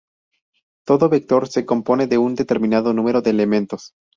[0.83, 3.93] Todo vector se compone de un determinado número de elementos.